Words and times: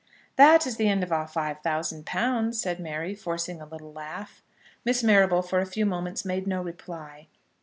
"That 0.35 0.65
is 0.65 0.77
the 0.77 0.87
end 0.87 1.03
of 1.03 1.11
our 1.11 1.27
five 1.27 1.59
thousand 1.61 2.07
pounds," 2.07 2.59
said 2.59 2.79
Mary, 2.79 3.13
forcing 3.13 3.61
a 3.61 3.67
little 3.67 3.93
laugh. 3.93 4.41
Miss 4.83 5.03
Marrable 5.03 5.43
for 5.43 5.59
a 5.59 5.65
few 5.67 5.85
moments 5.85 6.25
made 6.25 6.47
no 6.47 6.59
reply. 6.63 7.27